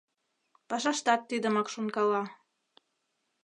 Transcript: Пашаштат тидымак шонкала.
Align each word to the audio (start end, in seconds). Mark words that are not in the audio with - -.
Пашаштат 0.69 1.21
тидымак 1.29 1.67
шонкала. 1.73 2.23